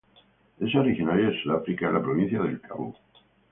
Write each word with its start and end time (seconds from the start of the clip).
Es 0.59 0.73
originaria 0.73 1.27
de 1.29 1.43
Sudáfrica 1.43 1.87
en 1.87 1.93
la 1.93 2.01
Provincia 2.01 2.41
del 2.41 2.59
Cabo. 2.59 2.95